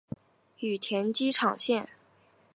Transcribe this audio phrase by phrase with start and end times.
[0.57, 1.87] 羽田机场线